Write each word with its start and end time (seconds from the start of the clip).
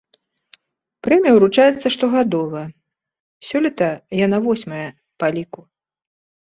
Прэмія 1.07 1.33
ўручаецца 1.35 1.87
штогадова, 1.97 2.61
сёлета 3.51 3.89
яна 4.25 4.37
восьмая 4.49 4.85
па 5.23 5.27
ліку. 5.39 5.61